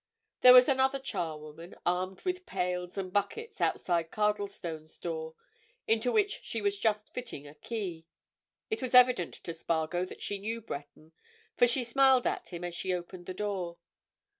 There 0.41 0.53
was 0.53 0.67
another 0.67 0.97
charwoman, 0.97 1.75
armed 1.85 2.23
with 2.23 2.47
pails 2.47 2.97
and 2.97 3.13
buckets, 3.13 3.61
outside 3.61 4.09
Cardlestone's 4.09 4.97
door, 4.97 5.35
into 5.87 6.11
which 6.11 6.39
she 6.41 6.59
was 6.59 6.79
just 6.79 7.13
fitting 7.13 7.45
a 7.45 7.53
key. 7.53 8.07
It 8.71 8.81
was 8.81 8.95
evident 8.95 9.35
to 9.35 9.53
Spargo 9.53 10.03
that 10.05 10.23
she 10.23 10.39
knew 10.39 10.59
Breton, 10.59 11.11
for 11.55 11.67
she 11.67 11.83
smiled 11.83 12.25
at 12.25 12.47
him 12.47 12.63
as 12.63 12.73
she 12.73 12.91
opened 12.91 13.27
the 13.27 13.35
door. 13.35 13.77